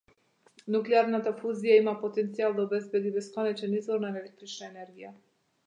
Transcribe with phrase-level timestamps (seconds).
[0.75, 5.17] Нуклеарната фузија има потенцијал да обезбеди бесконечен извор на електрична енергија.